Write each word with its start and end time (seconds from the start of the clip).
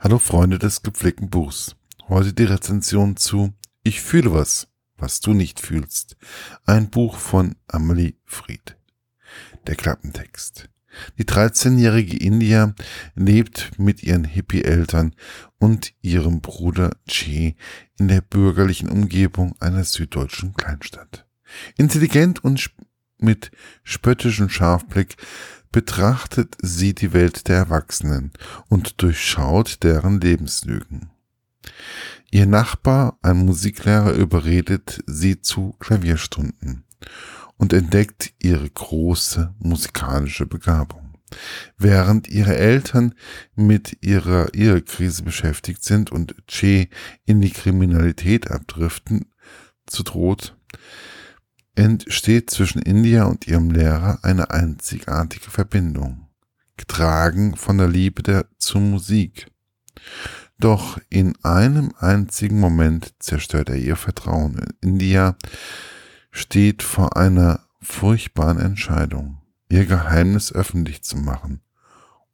Hallo 0.00 0.20
Freunde 0.20 0.60
des 0.60 0.82
gepflegten 0.82 1.28
Buchs. 1.28 1.74
Heute 2.08 2.32
die 2.32 2.44
Rezension 2.44 3.16
zu 3.16 3.52
Ich 3.82 4.00
fühle 4.00 4.32
was, 4.32 4.68
was 4.96 5.18
du 5.18 5.34
nicht 5.34 5.58
fühlst. 5.58 6.16
Ein 6.64 6.88
Buch 6.88 7.16
von 7.16 7.56
Amelie 7.66 8.14
Fried. 8.24 8.76
Der 9.66 9.74
Klappentext. 9.74 10.68
Die 11.18 11.24
13-jährige 11.24 12.16
India 12.16 12.74
lebt 13.16 13.76
mit 13.76 14.04
ihren 14.04 14.22
Hippie-Eltern 14.22 15.16
und 15.58 15.92
ihrem 16.00 16.42
Bruder 16.42 16.92
Che 17.08 17.56
in 17.98 18.06
der 18.06 18.20
bürgerlichen 18.20 18.90
Umgebung 18.90 19.56
einer 19.58 19.82
süddeutschen 19.82 20.54
Kleinstadt. 20.54 21.26
Intelligent 21.76 22.44
und 22.44 22.60
mit 23.18 23.50
spöttischem 23.82 24.48
Scharfblick 24.48 25.16
betrachtet 25.70 26.56
sie 26.62 26.94
die 26.94 27.12
Welt 27.12 27.48
der 27.48 27.56
Erwachsenen 27.56 28.32
und 28.68 29.02
durchschaut 29.02 29.82
deren 29.82 30.20
Lebenslügen. 30.20 31.10
Ihr 32.30 32.46
Nachbar, 32.46 33.18
ein 33.22 33.44
Musiklehrer, 33.44 34.12
überredet 34.12 35.02
sie 35.06 35.40
zu 35.40 35.74
Klavierstunden 35.78 36.84
und 37.56 37.72
entdeckt 37.72 38.32
ihre 38.38 38.68
große 38.68 39.54
musikalische 39.58 40.46
Begabung. 40.46 41.14
Während 41.76 42.28
ihre 42.28 42.56
Eltern 42.56 43.14
mit 43.54 43.98
ihrer 44.02 44.54
Ehekrise 44.54 45.22
beschäftigt 45.22 45.84
sind 45.84 46.10
und 46.10 46.34
Che 46.46 46.88
in 47.26 47.40
die 47.40 47.50
Kriminalität 47.50 48.50
abdriften, 48.50 49.26
zu 49.86 50.02
droht, 50.02 50.56
entsteht 51.78 52.50
zwischen 52.50 52.82
India 52.82 53.24
und 53.24 53.46
ihrem 53.46 53.70
Lehrer 53.70 54.18
eine 54.22 54.50
einzigartige 54.50 55.48
Verbindung, 55.48 56.26
getragen 56.76 57.54
von 57.56 57.78
der 57.78 57.86
Liebe 57.86 58.22
der, 58.24 58.46
zur 58.58 58.80
Musik. 58.80 59.46
Doch 60.58 60.98
in 61.08 61.36
einem 61.44 61.92
einzigen 62.00 62.58
Moment 62.58 63.14
zerstört 63.20 63.68
er 63.68 63.76
ihr 63.76 63.94
Vertrauen. 63.94 64.60
India 64.80 65.36
steht 66.32 66.82
vor 66.82 67.16
einer 67.16 67.60
furchtbaren 67.80 68.58
Entscheidung, 68.58 69.40
ihr 69.68 69.86
Geheimnis 69.86 70.52
öffentlich 70.52 71.02
zu 71.02 71.16
machen 71.16 71.60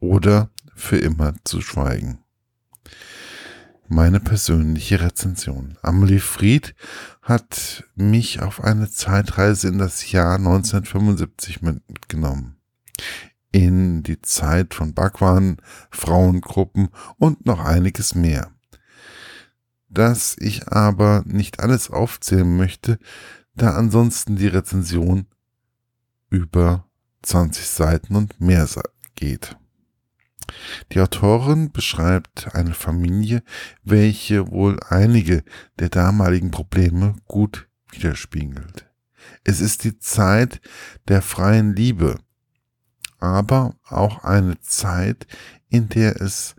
oder 0.01 0.49
für 0.75 0.97
immer 0.97 1.35
zu 1.45 1.61
schweigen 1.61 2.25
meine 3.89 4.21
persönliche 4.21 5.01
Rezension. 5.01 5.77
Amelie 5.83 6.21
Fried 6.21 6.75
hat 7.23 7.85
mich 7.95 8.41
auf 8.41 8.63
eine 8.63 8.91
Zeitreise 8.91 9.69
in 9.69 9.79
das 9.79 10.11
Jahr 10.11 10.37
1975 10.37 11.63
mitgenommen. 11.63 12.57
In 13.53 14.03
die 14.03 14.21
Zeit 14.21 14.75
von 14.75 14.95
Bhagwan, 14.95 15.59
Frauengruppen 15.91 16.89
und 17.19 17.47
noch 17.47 17.61
einiges 17.65 18.15
mehr. 18.15 18.51
Dass 19.89 20.37
ich 20.39 20.69
aber 20.69 21.23
nicht 21.27 21.61
alles 21.61 21.91
aufzählen 21.91 22.57
möchte, 22.57 22.99
da 23.55 23.75
ansonsten 23.75 24.37
die 24.37 24.49
Rezension 24.49 25.27
über 26.31 26.89
20 27.23 27.67
Seiten 27.67 28.17
und 28.17 28.41
mehr 28.41 28.69
geht. 29.15 29.57
Die 30.93 31.01
Autorin 31.01 31.73
beschreibt 31.73 32.55
eine 32.55 32.75
Familie, 32.75 33.43
welche 33.83 34.51
wohl 34.51 34.79
einige 34.89 35.45
der 35.79 35.89
damaligen 35.89 36.51
Probleme 36.51 37.17
gut 37.27 37.69
widerspiegelt. 37.91 38.87
Es 39.45 39.61
ist 39.61 39.85
die 39.85 39.99
Zeit 39.99 40.61
der 41.09 41.23
freien 41.23 41.75
Liebe, 41.75 42.19
aber 43.19 43.77
auch 43.89 44.25
eine 44.25 44.61
Zeit, 44.61 45.27
in 45.69 45.89
der 45.89 46.21
es 46.21 46.55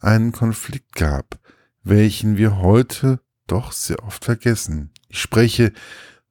einen 0.00 0.32
Konflikt 0.32 0.94
gab, 0.94 1.38
welchen 1.82 2.36
wir 2.36 2.58
heute 2.58 3.20
doch 3.46 3.72
sehr 3.72 4.02
oft 4.04 4.24
vergessen. 4.24 4.90
Ich 5.08 5.20
spreche 5.20 5.72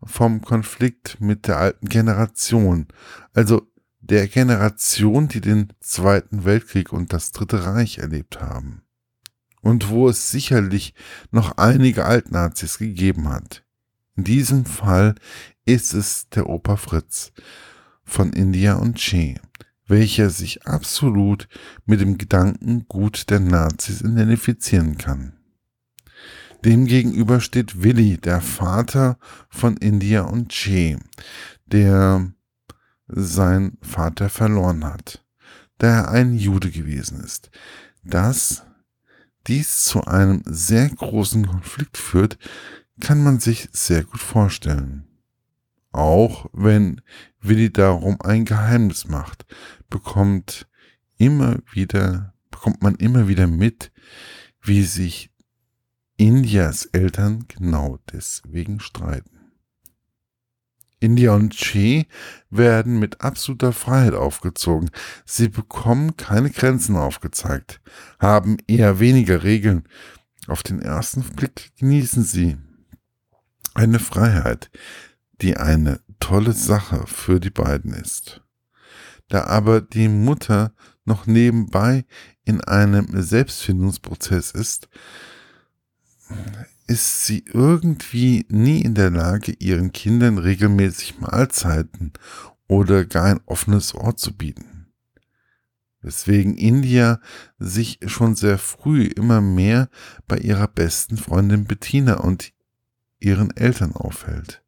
vom 0.03 0.41
Konflikt 0.41 1.19
mit 1.21 1.47
der 1.47 1.58
alten 1.58 1.87
Generation, 1.87 2.87
also 3.33 3.67
der 4.03 4.27
Generation, 4.27 5.30
die 5.30 5.39
den 5.39 5.71
Zweiten 5.80 6.43
Weltkrieg 6.43 6.91
und 6.91 7.14
das 7.14 7.31
Dritte 7.31 7.65
Reich 7.65 7.99
erlebt 7.99 8.41
haben. 8.41 8.83
Und 9.61 9.89
wo 9.89 10.09
es 10.09 10.30
sicherlich 10.30 10.93
noch 11.31 11.58
einige 11.58 12.03
Altnazis 12.03 12.77
gegeben 12.77 13.30
hat. 13.30 13.63
In 14.17 14.25
diesem 14.25 14.65
Fall 14.65 15.15
ist 15.65 15.93
es 15.93 16.27
der 16.30 16.49
Opa 16.49 16.75
Fritz 16.75 17.31
von 18.03 18.33
India 18.33 18.75
und 18.75 18.97
Che, 18.97 19.39
welcher 19.87 20.30
sich 20.30 20.67
absolut 20.67 21.47
mit 21.86 22.02
dem 22.02 22.17
Gedankengut 22.17 23.30
der 23.30 23.39
Nazis 23.39 24.02
identifizieren 24.02 24.97
kann. 24.97 25.33
Demgegenüber 26.65 27.39
steht 27.39 27.83
Willi, 27.83 28.17
der 28.17 28.42
Vater 28.42 29.17
von 29.49 29.77
India 29.77 30.23
und 30.23 30.49
Che, 30.49 30.97
der 31.65 32.33
sein 33.15 33.77
Vater 33.81 34.29
verloren 34.29 34.85
hat, 34.85 35.25
da 35.77 35.87
er 35.87 36.09
ein 36.09 36.35
Jude 36.35 36.71
gewesen 36.71 37.21
ist. 37.23 37.51
Dass 38.03 38.63
dies 39.47 39.83
zu 39.85 40.03
einem 40.05 40.41
sehr 40.45 40.89
großen 40.89 41.47
Konflikt 41.47 41.97
führt, 41.97 42.37
kann 42.99 43.23
man 43.23 43.39
sich 43.39 43.69
sehr 43.71 44.03
gut 44.03 44.21
vorstellen. 44.21 45.07
Auch 45.91 46.47
wenn 46.53 47.01
Willi 47.39 47.71
darum 47.71 48.19
ein 48.21 48.45
Geheimnis 48.45 49.07
macht, 49.07 49.45
bekommt 49.89 50.67
immer 51.17 51.59
wieder, 51.71 52.33
bekommt 52.49 52.81
man 52.81 52.95
immer 52.95 53.27
wieder 53.27 53.47
mit, 53.47 53.91
wie 54.61 54.83
sich 54.83 55.31
Indias 56.17 56.85
Eltern 56.85 57.45
genau 57.47 57.99
deswegen 58.11 58.80
streiten. 58.80 59.42
India 61.03 61.36
und 61.36 61.53
Che 61.53 62.08
werden 62.49 62.97
mit 62.97 63.21
absoluter 63.21 63.73
Freiheit 63.73 64.14
aufgezogen. 64.14 64.89
Sie 65.25 65.49
bekommen 65.49 66.15
keine 66.17 66.49
Grenzen 66.49 66.95
aufgezeigt, 66.95 67.81
haben 68.19 68.58
eher 68.67 68.99
weniger 68.99 69.43
Regeln. 69.43 69.83
Auf 70.47 70.63
den 70.63 70.81
ersten 70.81 71.21
Blick 71.21 71.73
genießen 71.77 72.23
sie 72.23 72.58
eine 73.73 73.99
Freiheit, 73.99 74.71
die 75.42 75.58
eine 75.58 75.99
tolle 76.19 76.53
Sache 76.53 77.05
für 77.05 77.39
die 77.39 77.49
beiden 77.49 77.93
ist. 77.93 78.42
Da 79.27 79.45
aber 79.45 79.81
die 79.81 80.08
Mutter 80.08 80.73
noch 81.05 81.25
nebenbei 81.25 82.05
in 82.45 82.61
einem 82.61 83.08
Selbstfindungsprozess 83.21 84.52
ist, 84.52 84.87
ist 86.93 87.26
sie 87.26 87.43
irgendwie 87.52 88.45
nie 88.49 88.81
in 88.81 88.93
der 88.93 89.09
Lage, 89.09 89.52
ihren 89.54 89.92
Kindern 89.93 90.37
regelmäßig 90.37 91.20
Mahlzeiten 91.20 92.14
oder 92.67 93.04
gar 93.04 93.26
ein 93.26 93.39
offenes 93.48 93.95
Ohr 93.95 94.15
zu 94.15 94.37
bieten. 94.37 94.86
Weswegen 96.02 96.55
India 96.55 97.20
sich 97.58 97.98
schon 98.05 98.36
sehr 98.36 98.59
früh 98.59 99.05
immer 99.05 99.42
mehr 99.42 99.89
bei 100.27 100.37
ihrer 100.37 100.67
besten 100.67 101.17
Freundin 101.17 101.65
Bettina 101.65 102.17
und 102.17 102.54
ihren 103.20 103.49
Eltern 103.58 103.93
aufhält. 103.93 104.61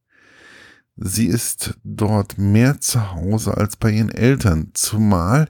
Sie 0.96 1.28
ist 1.28 1.78
dort 1.84 2.40
mehr 2.40 2.82
zu 2.82 3.12
Hause 3.14 3.56
als 3.56 3.76
bei 3.76 3.92
ihren 3.92 4.10
Eltern, 4.10 4.72
zumal 4.74 5.48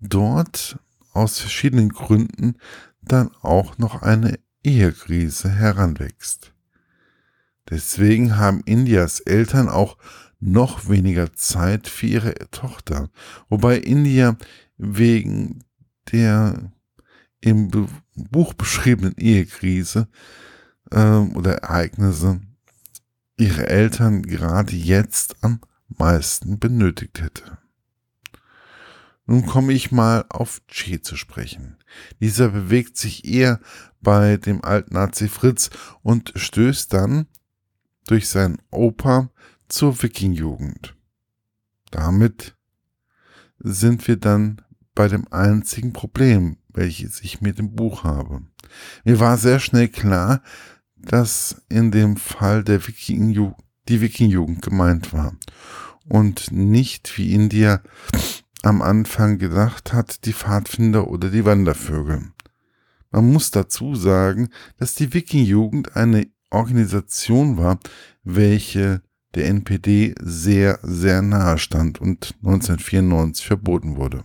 dort 0.00 0.78
aus 1.14 1.38
verschiedenen 1.38 1.88
Gründen 1.88 2.56
dann 3.00 3.30
auch 3.40 3.78
noch 3.78 4.02
eine 4.02 4.38
Ehekrise 4.62 5.50
heranwächst. 5.50 6.52
Deswegen 7.68 8.36
haben 8.36 8.62
Indias 8.64 9.20
Eltern 9.20 9.68
auch 9.68 9.96
noch 10.40 10.88
weniger 10.88 11.32
Zeit 11.34 11.86
für 11.86 12.06
ihre 12.06 12.34
Tochter, 12.50 13.10
wobei 13.48 13.78
India 13.78 14.36
wegen 14.76 15.64
der 16.10 16.72
im 17.40 17.70
Buch 18.14 18.54
beschriebenen 18.54 19.16
Ehekrise 19.16 20.08
äh, 20.90 20.98
oder 20.98 21.58
Ereignisse 21.58 22.40
ihre 23.36 23.68
Eltern 23.68 24.22
gerade 24.22 24.74
jetzt 24.76 25.36
am 25.42 25.60
meisten 25.88 26.58
benötigt 26.58 27.20
hätte. 27.22 27.59
Nun 29.30 29.46
komme 29.46 29.72
ich 29.72 29.92
mal 29.92 30.24
auf 30.28 30.60
Che 30.66 31.02
zu 31.02 31.14
sprechen. 31.14 31.76
Dieser 32.18 32.48
bewegt 32.48 32.96
sich 32.96 33.24
eher 33.24 33.60
bei 34.00 34.38
dem 34.38 34.64
alten 34.64 34.94
Nazi 34.94 35.28
Fritz 35.28 35.70
und 36.02 36.32
stößt 36.34 36.92
dann 36.92 37.28
durch 38.08 38.28
seinen 38.28 38.58
Opa 38.72 39.30
zur 39.68 40.02
Wiking-Jugend. 40.02 40.96
Damit 41.92 42.56
sind 43.60 44.08
wir 44.08 44.16
dann 44.16 44.62
bei 44.96 45.06
dem 45.06 45.32
einzigen 45.32 45.92
Problem, 45.92 46.56
welches 46.66 47.20
ich 47.20 47.40
mit 47.40 47.60
dem 47.60 47.76
Buch 47.76 48.02
habe. 48.02 48.42
Mir 49.04 49.20
war 49.20 49.38
sehr 49.38 49.60
schnell 49.60 49.86
klar, 49.86 50.42
dass 50.96 51.62
in 51.68 51.92
dem 51.92 52.16
Fall 52.16 52.64
der 52.64 52.84
Wiking 52.84 53.54
die 53.88 54.00
Wiking-Jugend 54.00 54.60
gemeint 54.60 55.12
war 55.12 55.36
und 56.08 56.50
nicht 56.50 57.16
wie 57.16 57.32
India 57.32 57.80
am 58.62 58.82
Anfang 58.82 59.38
gedacht 59.38 59.92
hat, 59.92 60.24
die 60.24 60.32
Pfadfinder 60.32 61.08
oder 61.08 61.30
die 61.30 61.44
Wandervögel. 61.44 62.32
Man 63.10 63.32
muss 63.32 63.50
dazu 63.50 63.94
sagen, 63.94 64.50
dass 64.78 64.94
die 64.94 65.12
Wiking-Jugend 65.12 65.96
eine 65.96 66.28
Organisation 66.50 67.56
war, 67.56 67.78
welche 68.22 69.02
der 69.34 69.46
NPD 69.46 70.14
sehr, 70.20 70.78
sehr 70.82 71.22
nahe 71.22 71.58
stand 71.58 72.00
und 72.00 72.34
1994 72.42 73.46
verboten 73.46 73.96
wurde. 73.96 74.22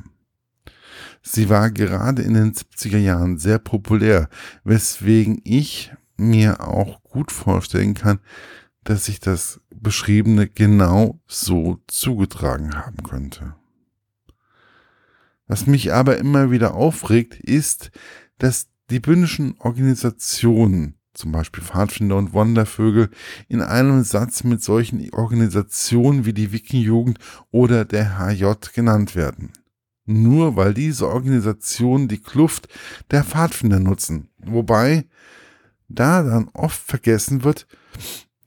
Sie 1.22 1.50
war 1.50 1.72
gerade 1.72 2.22
in 2.22 2.34
den 2.34 2.54
70er 2.54 2.98
Jahren 2.98 3.38
sehr 3.38 3.60
populär, 3.60 4.30
weswegen 4.64 5.42
ich 5.44 5.92
mir 6.18 6.62
auch 6.62 7.02
gut 7.04 7.32
vorstellen 7.32 7.94
kann, 7.96 8.20
dass 8.84 9.06
sich 9.06 9.20
das 9.20 9.60
Beschriebene 9.74 10.48
genau 10.48 11.20
so 11.28 11.82
zugetragen 11.88 12.76
haben 12.76 13.02
könnte. 13.04 13.56
Was 15.48 15.68
mich 15.68 15.94
aber 15.94 16.18
immer 16.18 16.52
wieder 16.52 16.74
aufregt, 16.74 17.36
ist, 17.36 17.92
dass 18.38 18.68
die 18.90 19.00
bündischen 19.00 19.56
Organisationen, 19.60 20.96
zum 21.14 21.32
Beispiel 21.32 21.64
Pfadfinder 21.64 22.18
und 22.18 22.34
Wandervögel, 22.34 23.10
in 23.48 23.62
einem 23.62 24.04
Satz 24.04 24.44
mit 24.44 24.62
solchen 24.64 25.10
Organisationen 25.14 26.26
wie 26.26 26.34
die 26.34 26.52
Wiking-Jugend 26.52 27.20
oder 27.52 27.86
der 27.86 28.20
HJ 28.20 28.54
genannt 28.74 29.16
werden. 29.16 29.52
Nur 30.06 30.56
weil 30.56 30.74
diese 30.74 31.08
Organisationen 31.08 32.08
die 32.08 32.22
Kluft 32.22 32.68
der 33.12 33.24
Pfadfinder 33.24 33.80
nutzen. 33.80 34.30
Wobei 34.38 35.06
da 35.88 36.24
dann 36.24 36.50
oft 36.54 36.80
vergessen 36.80 37.44
wird, 37.44 37.68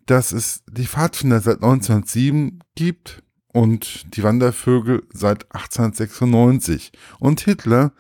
dass 0.06 0.32
es 0.32 0.62
die 0.70 0.86
Pfadfinder 0.86 1.40
seit 1.40 1.56
1907 1.56 2.60
gibt 2.74 3.22
und 3.58 4.14
die 4.14 4.22
Wandervögel 4.22 5.02
seit 5.12 5.52
1896 5.52 6.92
und 7.18 7.40
Hitler 7.40 7.90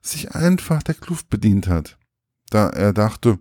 sich 0.00 0.30
einfach 0.36 0.80
der 0.84 0.94
Kluft 0.94 1.28
bedient 1.28 1.66
hat, 1.66 1.98
da 2.50 2.68
er 2.68 2.92
dachte, 2.92 3.40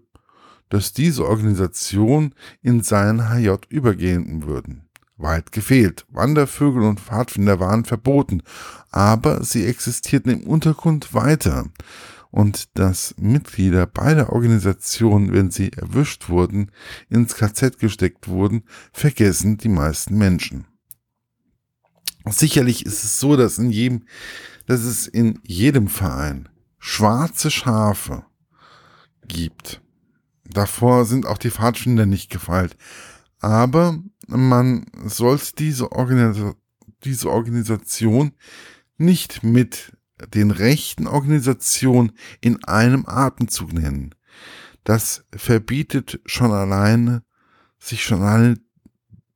dass 0.70 0.94
diese 0.94 1.28
Organisation 1.28 2.34
in 2.64 2.82
seinen 2.82 3.30
HJ 3.30 3.58
übergehen 3.70 4.48
würden. 4.48 4.90
Weit 5.18 5.52
gefehlt. 5.52 6.08
Wandervögel 6.10 6.82
und 6.82 7.00
Pfadfinder 7.00 7.60
waren 7.60 7.86
verboten, 7.86 8.42
aber 8.90 9.44
sie 9.44 9.68
existierten 9.68 10.32
im 10.32 10.48
Untergrund 10.48 11.14
weiter. 11.14 11.66
Und 12.32 12.76
dass 12.76 13.14
Mitglieder 13.20 13.86
beider 13.86 14.34
Organisationen, 14.34 15.32
wenn 15.32 15.52
sie 15.52 15.72
erwischt 15.74 16.28
wurden, 16.28 16.72
ins 17.08 17.36
KZ 17.36 17.78
gesteckt 17.78 18.28
wurden, 18.28 18.64
vergessen 18.92 19.58
die 19.58 19.70
meisten 19.70 20.18
Menschen. 20.18 20.66
Sicherlich 22.32 22.86
ist 22.86 23.04
es 23.04 23.20
so, 23.20 23.36
dass 23.36 23.58
in 23.58 23.72
jedem, 23.72 24.06
dass 24.66 24.82
es 24.82 25.08
in 25.08 25.40
jedem 25.44 25.88
Verein 25.88 26.50
schwarze 26.80 27.52
Schafe 27.52 28.26
gibt. 29.28 29.82
Davor 30.46 31.06
sind 31.06 31.26
auch 31.26 31.38
die 31.38 31.52
Pfadfinder 31.52 32.06
nicht 32.06 32.30
gefeilt. 32.30 32.78
Aber 33.40 34.00
man 34.28 34.86
sollte 35.06 35.56
diese, 35.58 35.92
Organis 35.92 36.38
diese 37.04 37.30
Organisation 37.30 38.32
nicht 38.98 39.44
mit 39.44 39.94
den 40.34 40.52
rechten 40.52 41.06
Organisationen 41.06 42.14
in 42.42 42.64
einem 42.64 43.06
Atemzug 43.06 43.74
nennen. 43.74 44.16
Das 44.84 45.26
verbietet 45.36 46.20
schon 46.26 46.52
alleine, 46.52 47.24
sich 47.78 48.04
schon 48.04 48.22
alleine 48.22 48.58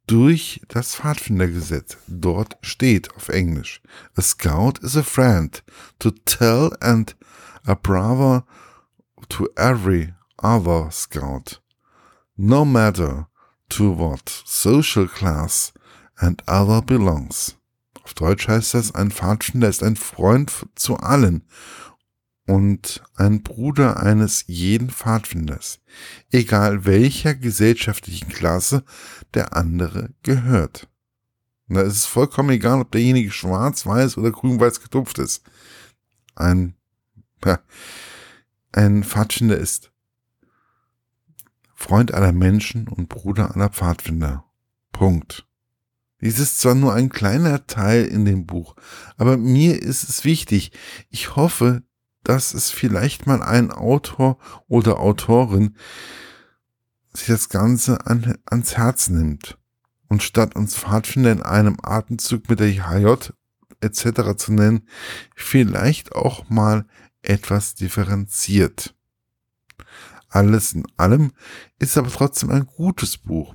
durch 0.08 0.62
das 0.68 0.96
Pfadfindergesetz. 0.96 1.98
Dort 2.08 2.58
steht 2.62 3.16
auf 3.16 3.30
Englisch, 3.30 3.82
a 4.16 4.22
scout 4.22 4.80
is 4.82 4.98
a 4.98 5.04
friend 5.04 5.64
to 6.00 6.12
tell 6.26 6.76
and 6.82 7.16
a 7.66 7.76
brother 7.76 8.44
to 9.30 9.48
every 9.56 10.14
other 10.44 10.90
scout, 10.92 11.62
no 12.38 12.66
matter 12.66 13.28
to 13.70 13.98
what 13.98 14.44
social 14.46 15.08
class 15.08 15.74
and 16.18 16.44
other 16.48 16.82
belongs. 16.82 17.56
Auf 18.04 18.14
Deutsch 18.16 18.48
heißt 18.48 18.74
das, 18.74 18.96
ein 18.96 19.12
Pfadfinder 19.12 19.70
ist 19.70 19.84
ein 19.84 19.96
Freund 19.96 20.52
zu 20.76 20.98
allen 20.98 21.44
und 22.48 23.04
ein 23.16 23.44
Bruder 23.44 24.02
eines 24.02 24.46
jeden 24.48 24.90
Pfadfinders, 24.90 25.80
egal 26.32 26.86
welcher 26.86 27.36
gesellschaftlichen 27.36 28.30
Klasse 28.30 28.84
der 29.34 29.56
andere 29.56 30.10
gehört. 30.24 30.90
Und 31.68 31.76
da 31.76 31.82
ist 31.82 31.96
es 31.96 32.06
vollkommen 32.06 32.50
egal, 32.50 32.82
ob 32.82 32.92
derjenige 32.92 33.32
schwarz, 33.32 33.86
weiß 33.86 34.18
oder 34.18 34.32
grün-weiß 34.32 34.82
getupft 34.82 35.20
ist. 35.20 35.44
Ein, 36.36 36.76
ja, 37.46 37.60
ein 38.72 39.04
Pfadfinder 39.04 39.58
ist 39.58 39.92
Freund 41.74 42.14
aller 42.14 42.32
Menschen 42.32 42.88
und 42.88 43.10
Bruder 43.10 43.56
aller 43.56 43.70
Pfadfinder. 43.70 44.46
Punkt. 44.92 45.48
Dies 46.22 46.38
ist 46.38 46.60
zwar 46.60 46.76
nur 46.76 46.94
ein 46.94 47.10
kleiner 47.10 47.66
Teil 47.66 48.06
in 48.06 48.26
dem 48.26 48.46
Buch, 48.46 48.76
aber 49.18 49.38
mir 49.38 49.82
ist 49.82 50.08
es 50.08 50.24
wichtig. 50.24 50.72
Ich 51.10 51.36
hoffe, 51.36 51.82
dass 52.24 52.54
es 52.54 52.70
vielleicht 52.70 53.28
mal 53.28 53.42
ein 53.42 53.72
Autor 53.72 54.38
oder 54.68 55.00
Autorin 55.00 55.76
sich 57.14 57.28
das 57.28 57.50
Ganze 57.50 58.06
an, 58.06 58.38
ans 58.46 58.78
Herz 58.78 59.10
nimmt 59.10 59.58
und 60.08 60.24
statt 60.24 60.56
uns 60.56 60.76
Pfadfinder 60.76 61.32
in 61.32 61.42
einem 61.42 61.78
Atemzug 61.82 62.50
mit 62.50 62.60
der 62.60 62.70
HJ 62.70 63.32
etc. 63.82 64.38
zu 64.38 64.54
nennen, 64.54 64.88
vielleicht 65.36 66.14
auch 66.14 66.50
mal 66.50 66.86
etwas 67.22 67.76
differenziert. 67.76 68.96
Alles 70.30 70.74
in 70.74 70.86
allem 70.98 71.32
ist 71.80 71.98
aber 71.98 72.10
trotzdem 72.10 72.52
ein 72.52 72.66
gutes 72.66 73.18
Buch, 73.18 73.54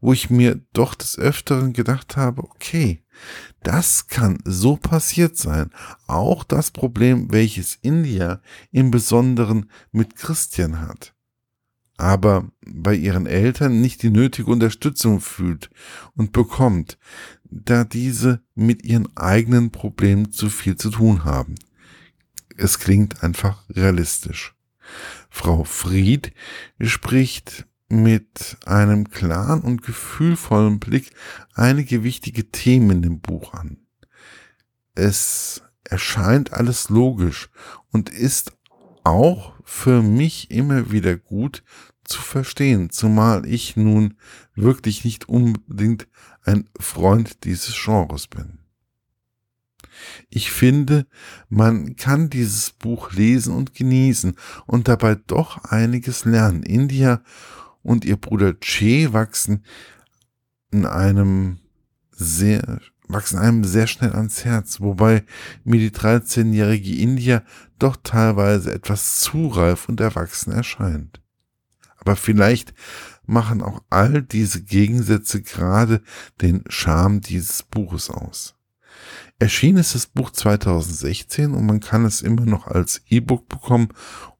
wo 0.00 0.12
ich 0.12 0.30
mir 0.30 0.60
doch 0.72 0.94
des 0.94 1.18
Öfteren 1.18 1.72
gedacht 1.72 2.16
habe, 2.16 2.42
okay, 2.42 3.04
das 3.62 4.08
kann 4.08 4.38
so 4.44 4.76
passiert 4.76 5.36
sein. 5.36 5.70
Auch 6.06 6.44
das 6.44 6.70
Problem, 6.70 7.32
welches 7.32 7.78
India 7.82 8.40
im 8.70 8.90
Besonderen 8.90 9.70
mit 9.92 10.16
Christian 10.16 10.80
hat. 10.80 11.14
Aber 11.96 12.50
bei 12.64 12.94
ihren 12.94 13.26
Eltern 13.26 13.80
nicht 13.80 14.02
die 14.02 14.10
nötige 14.10 14.50
Unterstützung 14.50 15.20
fühlt 15.20 15.70
und 16.14 16.32
bekommt, 16.32 16.98
da 17.44 17.84
diese 17.84 18.42
mit 18.54 18.84
ihren 18.84 19.14
eigenen 19.16 19.70
Problemen 19.70 20.30
zu 20.30 20.50
viel 20.50 20.76
zu 20.76 20.90
tun 20.90 21.24
haben. 21.24 21.54
Es 22.56 22.78
klingt 22.78 23.22
einfach 23.22 23.64
realistisch. 23.70 24.54
Frau 25.30 25.64
Fried 25.64 26.32
spricht 26.80 27.66
mit 27.88 28.56
einem 28.66 29.10
klaren 29.10 29.60
und 29.60 29.82
gefühlvollen 29.82 30.80
Blick 30.80 31.12
einige 31.54 32.02
wichtige 32.02 32.50
Themen 32.50 33.02
dem 33.02 33.20
Buch 33.20 33.54
an. 33.54 33.78
Es 34.94 35.62
erscheint 35.84 36.52
alles 36.52 36.88
logisch 36.88 37.48
und 37.92 38.10
ist 38.10 38.52
auch 39.04 39.52
für 39.64 40.02
mich 40.02 40.50
immer 40.50 40.90
wieder 40.90 41.16
gut 41.16 41.62
zu 42.02 42.20
verstehen, 42.20 42.90
zumal 42.90 43.46
ich 43.46 43.76
nun 43.76 44.14
wirklich 44.54 45.04
nicht 45.04 45.28
unbedingt 45.28 46.08
ein 46.44 46.68
Freund 46.78 47.44
dieses 47.44 47.74
Genres 47.74 48.26
bin. 48.26 48.58
Ich 50.28 50.50
finde, 50.50 51.06
man 51.48 51.96
kann 51.96 52.30
dieses 52.30 52.70
Buch 52.70 53.12
lesen 53.12 53.54
und 53.54 53.74
genießen 53.74 54.36
und 54.66 54.88
dabei 54.88 55.14
doch 55.14 55.64
einiges 55.64 56.24
lernen. 56.24 56.62
India 56.62 57.22
und 57.86 58.04
ihr 58.04 58.16
Bruder 58.16 58.58
Che 58.58 59.12
wachsen 59.12 59.64
in 60.72 60.86
einem 60.86 61.58
sehr, 62.10 62.80
wachsen 63.06 63.38
einem 63.38 63.62
sehr 63.62 63.86
schnell 63.86 64.12
ans 64.12 64.44
Herz, 64.44 64.80
wobei 64.80 65.24
mir 65.62 65.78
die 65.78 65.96
13-jährige 65.96 66.96
India 66.96 67.42
doch 67.78 67.96
teilweise 68.02 68.72
etwas 68.74 69.20
zu 69.20 69.46
reif 69.46 69.88
und 69.88 70.00
erwachsen 70.00 70.52
erscheint. 70.52 71.22
Aber 71.98 72.16
vielleicht 72.16 72.74
machen 73.24 73.62
auch 73.62 73.82
all 73.88 74.22
diese 74.22 74.62
Gegensätze 74.62 75.42
gerade 75.42 76.02
den 76.40 76.64
Charme 76.68 77.20
dieses 77.20 77.62
Buches 77.62 78.10
aus. 78.10 78.54
Erschienen 79.38 79.78
ist 79.78 79.94
das 79.94 80.06
Buch 80.06 80.30
2016 80.30 81.52
und 81.52 81.66
man 81.66 81.80
kann 81.80 82.04
es 82.04 82.22
immer 82.22 82.46
noch 82.46 82.66
als 82.66 83.02
E-Book 83.06 83.48
bekommen 83.48 83.88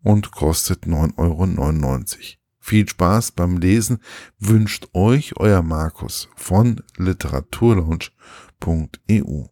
und 0.02 0.32
kostet 0.32 0.84
9,99 0.84 1.16
Euro. 1.18 2.45
Viel 2.66 2.88
Spaß 2.88 3.30
beim 3.30 3.58
Lesen 3.58 4.00
wünscht 4.40 4.88
euch 4.92 5.36
euer 5.36 5.62
Markus 5.62 6.28
von 6.34 6.82
literaturlaunch.eu. 6.96 9.44